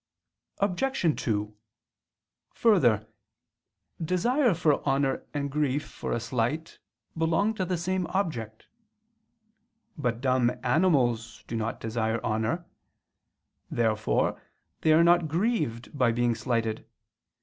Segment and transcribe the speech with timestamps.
[0.57, 1.21] Obj.
[1.23, 1.53] 2:
[2.55, 3.07] Further,
[4.03, 6.79] desire for honor and grief for a slight
[7.15, 8.65] belong to the same subject.
[9.99, 12.65] But dumb animals do not desire honor.
[13.69, 14.41] Therefore
[14.81, 16.87] they are not grieved by being slighted.